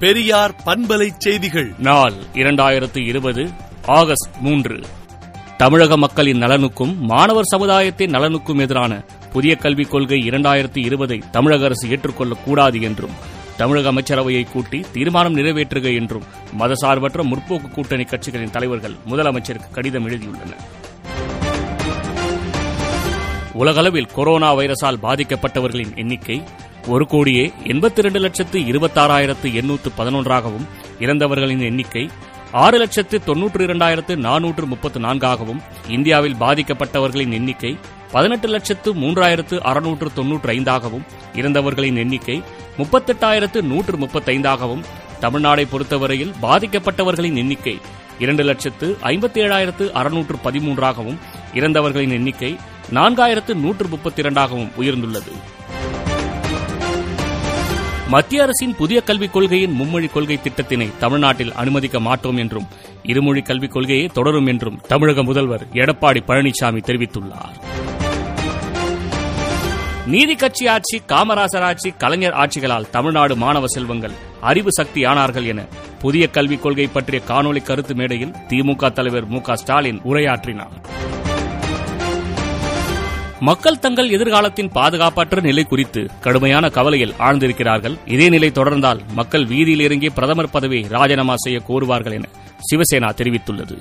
[0.00, 1.72] பெரியார் பண்பலை செய்திகள்.
[1.78, 3.50] நாள் இரண்டாயிரத்து இருபது
[3.86, 4.80] ஆகஸ்ட் மூன்று.
[5.56, 12.44] தமிழக மக்களின் நலனுக்கும் மாணவர் சமுதாயத்தின் நலனுக்கும் எதிரான புதிய கல்விக் கொள்கை இரண்டாயிரத்து இருபதை தமிழக அரசு ஏற்றுக்கொள்ளக்
[12.44, 13.10] கூடாது என்றும்
[13.56, 16.22] தமிழக அமைச்சரவையை கூட்டி தீர்மானம் நிறைவேற்றுக என்றும்
[16.58, 20.75] மதசார்பற்ற முற்போக்கு கூட்டணி கட்சிகளின் தலைவர்கள் முதலமைச்சருக்கு கடிதம் எழுதியுள்ளனர்.
[23.56, 26.36] உலகளவில் கொரோனா வைரஸால் பாதிக்கப்பட்டவர்களின் எண்ணிக்கை
[26.88, 30.66] ஒரு கோடியே எண்பத்தி இரண்டு லட்சத்து இருபத்தாறாயிரத்து எண்ணூற்று பதினொன்றாகவும்
[31.00, 32.02] இறந்தவர்களின் எண்ணிக்கை
[32.54, 37.72] ஆறு லட்சத்து தொன்னூற்று இரண்டாயிரத்து நானூற்று முப்பத்து நான்காகவும் இந்தியாவில் பாதிக்கப்பட்டவர்களின் எண்ணிக்கை
[38.12, 42.36] பதினெட்டு லட்சத்து மூன்றாயிரத்து அறுநூற்று தொன்னூற்று ஐந்தாகவும் இறந்தவர்களின் எண்ணிக்கை
[42.78, 44.84] முப்பத்தெட்டாயிரத்து நூற்று முப்பத்தைந்தாகவும்
[45.20, 47.76] தமிழ்நாடை பொறுத்தவரையில் பாதிக்கப்பட்டவர்களின் எண்ணிக்கை
[48.18, 51.18] இரண்டு லட்சத்து ஐம்பத்தி ஏழாயிரத்து அறுநூற்று பதிமூன்றாகவும்
[51.54, 52.50] இறந்தவர்களின் எண்ணிக்கை
[52.92, 55.32] நான்காயிரத்து நூற்று முப்பத்தி இரண்டாகவும் உயர்ந்துள்ளது.
[58.08, 62.66] மத்திய அரசின் புதிய கல்விக் கொள்கையின் மும்மொழி கொள்கை திட்டத்தினை தமிழ்நாட்டில் அனுமதிக்க மாட்டோம் என்றும்
[63.02, 67.56] இருமொழி கல்விக் கொள்கையே தொடரும் என்றும் தமிழக முதல்வர் எடப்பாடி பழனிசாமி தெரிவித்துள்ளார்.
[70.06, 75.64] நீதி கட்சி ஆட்சி காமராசர் ஆட்சி கலைஞர் ஆட்சிகளால் தமிழ்நாடு மாணவ செல்வங்கள் அறிவு சக்தி ஆனார்கள் என
[75.98, 80.95] புதிய கல்விக் கொள்கை பற்றிய காணொலி கருத்து மேடையில் திமுக தலைவர் மு க ஸ்டாலின் உரையாற்றினார்.
[83.40, 87.96] மக்கள் தங்கள் எதிர்காலத்தின் பாதுகாப்பற்ற நிலை குறித்து கடுமையான கவலையில் ஆழ்ந்திருக்கிறார்கள்.
[88.06, 92.28] இதே நிலை தொடர்ந்தால் மக்கள் வீதியில் இறங்கி பிரதமர் பதவியை ராஜினாமா செய்ய கோருவார்கள் என
[92.70, 93.78] சிவசேனா தெரிவித்துள்ளது.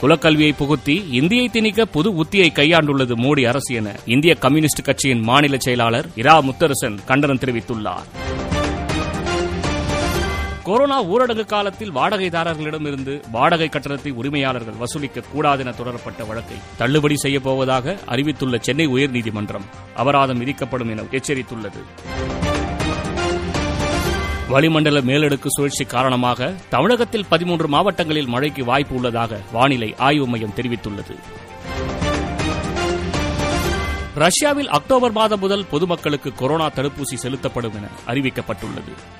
[0.00, 6.08] குலக்கல்வியை புகுத்தி இந்தியை திணிக்க புது உத்தியை கையாண்டுள்ளது மோடி அரசு என இந்திய கம்யூனிஸ்ட் கட்சியின் மாநில செயலாளர்
[6.14, 8.28] இரா முத்தரசன் கண்டனம் தெரிவித்துள்ளார்.
[10.70, 17.98] கொரோனா ஊரடங்கு காலத்தில் வாடகைதாரர்களிடமிருந்து வாடகை கட்டணத்தை உரிமையாளர்கள் வசூலிக்க கூடாது என தொடரப்பட்ட வழக்கை தள்ளுபடி செய்யப் போவதாக
[18.06, 21.82] அறிவித்துள்ள சென்னை உயர்நீதிமன்றம் அபராதம் விதிக்கப்படும் என எச்சரித்துள்ளது.
[24.48, 31.16] வளிமண்டல மேலடுக்கு சுழற்சி காரணமாக தமிழகத்தில் பதிமூன்று மாவட்டங்களில் மழைக்கு வாய்ப்பு உள்ளதாக வானிலை ஆய்வு மையம் தெரிவித்துள்ளது.
[34.14, 39.19] ரஷ்யாவில் அக்டோபர் மாதம் முதல் பொதுமக்களுக்கு கொரோனா தடுப்பூசி செலுத்தப்படும் என அறிவிக்கப்பட்டுள்ளது.